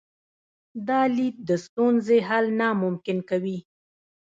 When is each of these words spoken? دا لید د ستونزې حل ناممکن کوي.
دا 0.87 1.01
لید 1.15 1.35
د 1.49 1.49
ستونزې 1.65 2.17
حل 2.29 2.45
ناممکن 2.59 3.17
کوي. 3.29 3.57